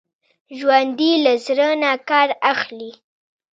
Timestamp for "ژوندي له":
0.57-1.33